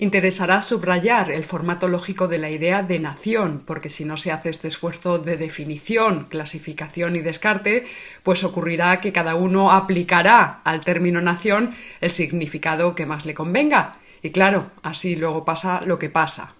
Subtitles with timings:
[0.00, 4.48] Interesará subrayar el formato lógico de la idea de nación, porque si no se hace
[4.48, 7.84] este esfuerzo de definición, clasificación y descarte,
[8.22, 13.98] pues ocurrirá que cada uno aplicará al término nación el significado que más le convenga.
[14.22, 16.54] Y claro, así luego pasa lo que pasa.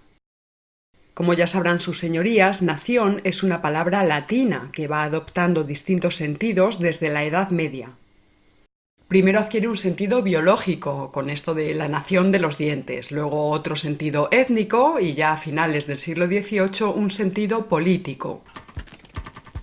[1.13, 6.79] Como ya sabrán sus señorías, nación es una palabra latina que va adoptando distintos sentidos
[6.79, 7.91] desde la Edad Media.
[9.09, 13.75] Primero adquiere un sentido biológico, con esto de la nación de los dientes, luego otro
[13.75, 18.43] sentido étnico y ya a finales del siglo XVIII un sentido político.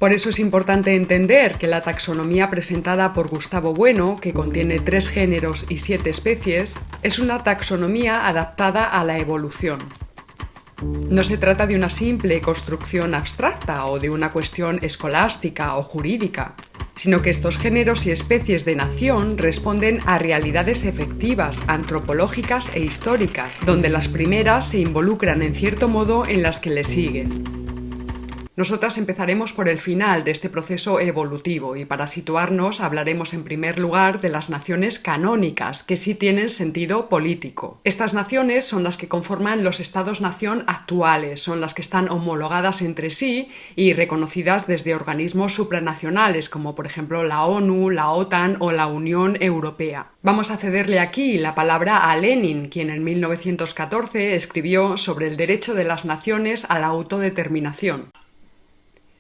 [0.01, 5.09] Por eso es importante entender que la taxonomía presentada por Gustavo Bueno, que contiene tres
[5.09, 9.79] géneros y siete especies, es una taxonomía adaptada a la evolución.
[11.09, 16.57] No se trata de una simple construcción abstracta o de una cuestión escolástica o jurídica
[16.97, 23.57] sino que estos géneros y especies de nación responden a realidades efectivas, antropológicas e históricas,
[23.65, 27.66] donde las primeras se involucran en cierto modo en las que le siguen.
[28.57, 33.79] Nosotras empezaremos por el final de este proceso evolutivo y para situarnos hablaremos en primer
[33.79, 37.79] lugar de las naciones canónicas, que sí tienen sentido político.
[37.85, 43.11] Estas naciones son las que conforman los estados-nación actuales, son las que están homologadas entre
[43.11, 48.87] sí y reconocidas desde organismos supranacionales como por ejemplo la ONU, la OTAN o la
[48.87, 50.13] Unión Europea.
[50.23, 55.75] Vamos a cederle aquí la palabra a Lenin, quien en 1914 escribió sobre el derecho
[55.75, 58.13] de las naciones a la autodeterminación.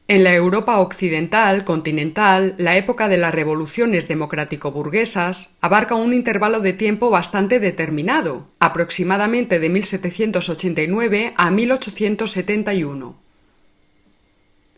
[0.08, 6.72] En la Europa occidental continental, la época de las revoluciones democrático-burguesas abarca un intervalo de
[6.72, 13.16] tiempo bastante determinado, aproximadamente de 1789 a 1871.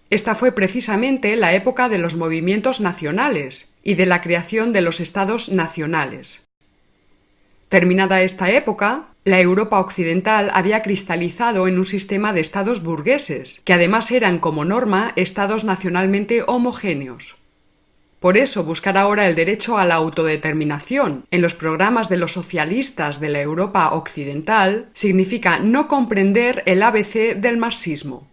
[0.09, 4.99] Esta fue precisamente la época de los movimientos nacionales y de la creación de los
[4.99, 6.49] estados nacionales.
[7.69, 13.75] Terminada esta época, la Europa occidental había cristalizado en un sistema de estados burgueses, que
[13.75, 17.39] además eran como norma estados nacionalmente homogéneos.
[18.21, 23.21] Por eso buscar ahora el derecho a la autodeterminación en los programas de los socialistas
[23.21, 28.27] de la Europa occidental significa no comprender el ABC del marxismo.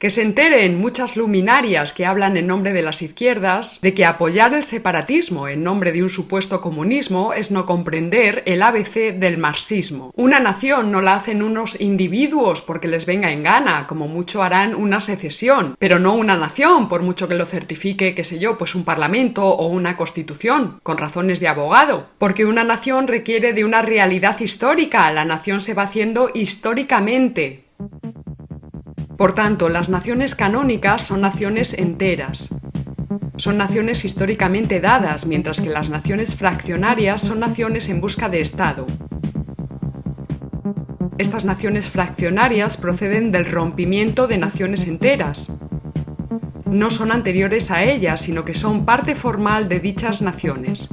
[0.00, 4.54] Que se enteren muchas luminarias que hablan en nombre de las izquierdas de que apoyar
[4.54, 10.10] el separatismo en nombre de un supuesto comunismo es no comprender el ABC del marxismo.
[10.16, 14.74] Una nación no la hacen unos individuos porque les venga en gana, como mucho harán
[14.74, 18.74] una secesión, pero no una nación, por mucho que lo certifique, qué sé yo, pues
[18.74, 22.08] un parlamento o una constitución, con razones de abogado.
[22.16, 27.66] Porque una nación requiere de una realidad histórica, la nación se va haciendo históricamente.
[29.20, 32.48] Por tanto, las naciones canónicas son naciones enteras.
[33.36, 38.86] Son naciones históricamente dadas, mientras que las naciones fraccionarias son naciones en busca de Estado.
[41.18, 45.52] Estas naciones fraccionarias proceden del rompimiento de naciones enteras.
[46.64, 50.88] No son anteriores a ellas, sino que son parte formal de dichas naciones.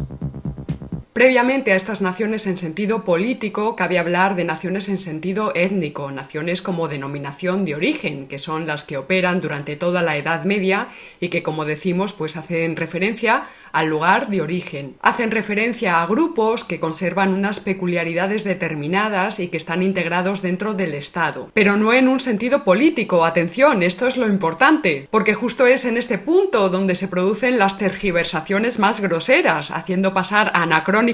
[1.17, 6.61] Previamente a estas naciones en sentido político, cabe hablar de naciones en sentido étnico, naciones
[6.61, 10.89] como denominación de origen, que son las que operan durante toda la Edad Media
[11.19, 14.95] y que, como decimos, pues hacen referencia al lugar de origen.
[15.01, 20.93] Hacen referencia a grupos que conservan unas peculiaridades determinadas y que están integrados dentro del
[20.93, 21.49] Estado.
[21.55, 25.97] Pero no en un sentido político, atención, esto es lo importante, porque justo es en
[25.97, 31.06] este punto donde se producen las tergiversaciones más groseras, haciendo pasar anacrónicamente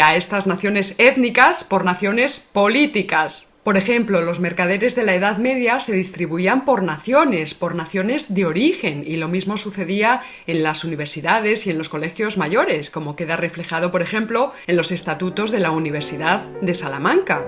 [0.00, 3.48] a estas naciones étnicas por naciones políticas.
[3.64, 8.46] Por ejemplo, los mercaderes de la Edad Media se distribuían por naciones, por naciones de
[8.46, 13.36] origen, y lo mismo sucedía en las universidades y en los colegios mayores, como queda
[13.36, 17.44] reflejado, por ejemplo, en los estatutos de la Universidad de Salamanca.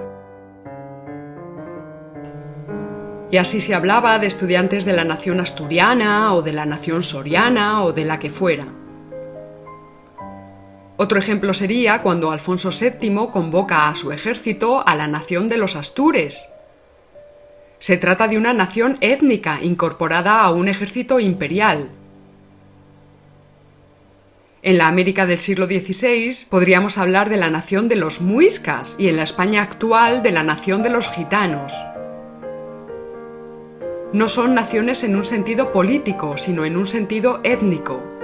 [3.30, 7.84] Y así se hablaba de estudiantes de la nación asturiana o de la nación soriana
[7.84, 8.66] o de la que fuera.
[10.98, 15.76] Otro ejemplo sería cuando Alfonso VII convoca a su ejército a la nación de los
[15.76, 16.48] Astures.
[17.78, 21.90] Se trata de una nación étnica incorporada a un ejército imperial.
[24.62, 29.08] En la América del siglo XVI podríamos hablar de la nación de los muiscas y
[29.08, 31.75] en la España actual de la nación de los gitanos.
[34.14, 38.15] No son naciones en un sentido político, sino en un sentido étnico.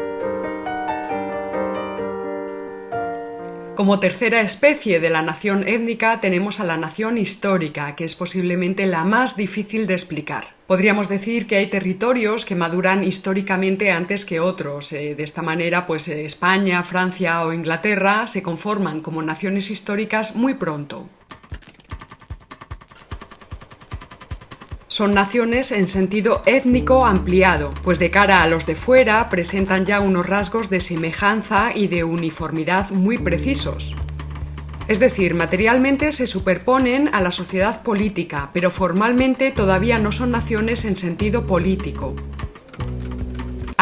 [3.74, 8.86] Como tercera especie de la nación étnica tenemos a la nación histórica, que es posiblemente
[8.86, 10.48] la más difícil de explicar.
[10.66, 14.92] Podríamos decir que hay territorios que maduran históricamente antes que otros.
[14.92, 20.36] Eh, de esta manera, pues eh, España, Francia o Inglaterra se conforman como naciones históricas
[20.36, 21.08] muy pronto.
[24.92, 30.00] Son naciones en sentido étnico ampliado, pues de cara a los de fuera presentan ya
[30.00, 33.96] unos rasgos de semejanza y de uniformidad muy precisos.
[34.88, 40.84] Es decir, materialmente se superponen a la sociedad política, pero formalmente todavía no son naciones
[40.84, 42.14] en sentido político.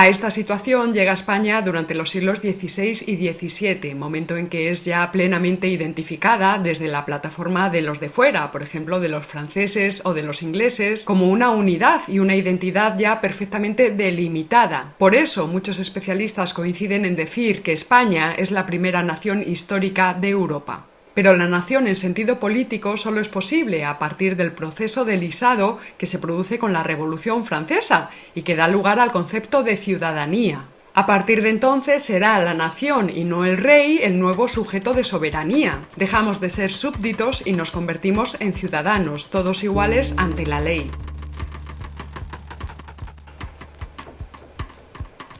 [0.00, 4.87] A esta situación llega España durante los siglos XVI y XVII, momento en que es
[4.87, 10.00] ya plenamente identificada desde la plataforma de los de fuera, por ejemplo de los franceses
[10.06, 14.94] o de los ingleses, como una unidad y una identidad ya perfectamente delimitada.
[14.97, 20.31] Por eso muchos especialistas coinciden en decir que España es la primera nación histórica de
[20.31, 20.89] Europa.
[21.14, 25.78] Pero la nación en sentido político solo es posible a partir del proceso de lisado
[25.98, 30.64] que se produce con la Revolución Francesa y que da lugar al concepto de ciudadanía.
[30.94, 35.04] A partir de entonces será la nación y no el rey el nuevo sujeto de
[35.04, 35.78] soberanía.
[35.96, 40.90] Dejamos de ser súbditos y nos convertimos en ciudadanos, todos iguales ante la ley.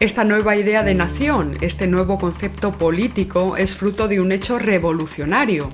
[0.00, 5.69] Esta nueva idea de nación, este nuevo concepto político, es fruto de un hecho revolucionario,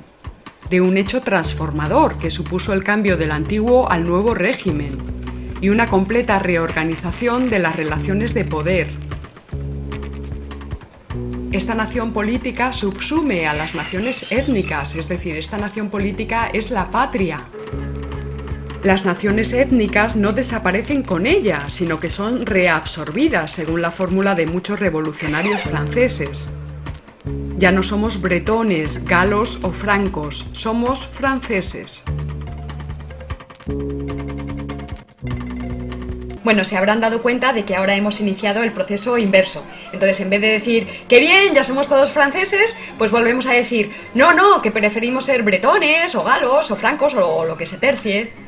[0.68, 4.98] de un hecho transformador que supuso el cambio del antiguo al nuevo régimen
[5.60, 8.88] y una completa reorganización de las relaciones de poder.
[11.52, 16.90] Esta nación política subsume a las naciones étnicas, es decir, esta nación política es la
[16.90, 17.44] patria,
[18.86, 24.46] las naciones étnicas no desaparecen con ella, sino que son reabsorbidas, según la fórmula de
[24.46, 26.48] muchos revolucionarios franceses.
[27.58, 32.04] Ya no somos bretones, galos o francos, somos franceses.
[36.44, 39.64] Bueno, se habrán dado cuenta de que ahora hemos iniciado el proceso inverso.
[39.92, 43.90] Entonces, en vez de decir, ¡qué bien, ya somos todos franceses, pues volvemos a decir,
[44.14, 48.45] no, no, que preferimos ser bretones o galos o francos o lo que se tercie.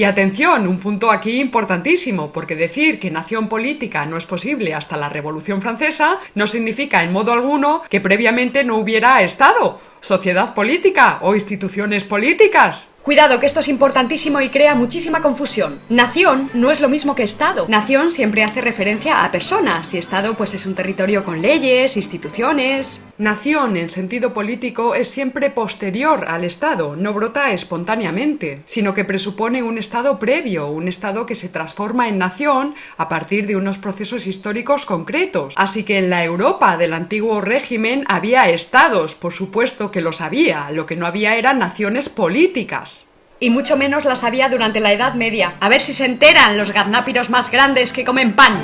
[0.00, 4.96] Y atención, un punto aquí importantísimo, porque decir que nación política no es posible hasta
[4.96, 11.18] la Revolución Francesa no significa en modo alguno que previamente no hubiera Estado, sociedad política
[11.20, 12.92] o instituciones políticas.
[13.02, 15.80] Cuidado, que esto es importantísimo y crea muchísima confusión.
[15.88, 17.66] Nación no es lo mismo que Estado.
[17.68, 23.00] Nación siempre hace referencia a personas y Estado pues es un territorio con leyes, instituciones.
[23.16, 29.62] Nación en sentido político es siempre posterior al Estado, no brota espontáneamente, sino que presupone
[29.62, 34.26] un Estado previo, un Estado que se transforma en nación a partir de unos procesos
[34.26, 35.54] históricos concretos.
[35.56, 40.70] Así que en la Europa del antiguo régimen había Estados, por supuesto que los había,
[40.70, 43.06] lo que no había eran naciones políticas
[43.40, 45.54] y mucho menos las había durante la Edad Media.
[45.60, 48.58] A ver si se enteran los gaznápiros más grandes que comen pan.